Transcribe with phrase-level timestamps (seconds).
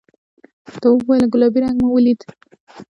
[0.81, 2.19] تواب وویل گلابي رنګ مې ولید.